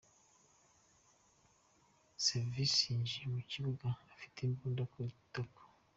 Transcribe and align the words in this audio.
Savvidis 2.23 2.75
yinjiye 2.85 3.25
mu 3.33 3.41
kibuga 3.49 3.87
afite 4.13 4.37
imbunda 4.43 4.83
ku 4.91 4.97
itako. 5.11 5.61